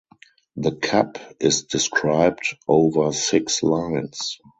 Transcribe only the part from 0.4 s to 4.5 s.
The cup is described over six lines.